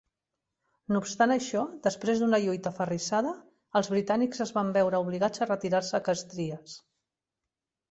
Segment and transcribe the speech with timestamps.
[0.93, 3.35] No obstant això, després d'una lluita aferrissada,
[3.81, 6.77] els britànics es van veure obligats a retirar-se a Castries.